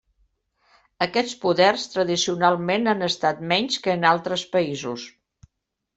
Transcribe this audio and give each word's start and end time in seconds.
Aquests 1.05 1.35
poders 1.43 1.83
tradicionalment 1.97 2.91
han 2.95 3.09
estat 3.11 3.47
menys 3.55 3.77
que 3.85 3.95
en 3.99 4.11
altres 4.15 4.47
països. 4.57 5.05